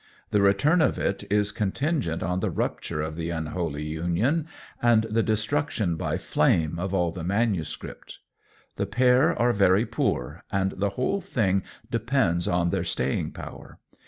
[0.31, 4.47] The return of it is contingent on the rupture of the unholy union
[4.81, 8.17] and the de struction by flame of all the manuscript.
[8.77, 11.61] The pair are very poor, and the whole thing
[11.91, 13.77] depends on their staying power.